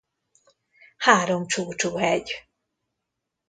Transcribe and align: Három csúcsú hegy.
Három 0.97 1.45
csúcsú 1.47 1.97
hegy. 1.97 2.31